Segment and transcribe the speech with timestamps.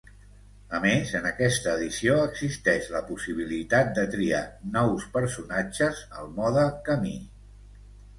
[0.75, 4.39] A més, en aquesta edició existeix la possibilitat de triar
[4.79, 7.15] nous personatges al mode camí.